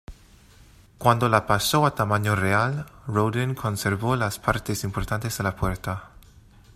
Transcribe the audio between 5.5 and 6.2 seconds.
Puerta.